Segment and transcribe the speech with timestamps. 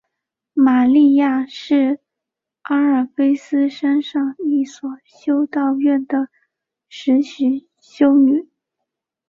[0.55, 1.99] 玛莉亚是
[2.63, 6.27] 阿尔卑斯山上一所修道院的
[6.89, 8.49] 实习修女。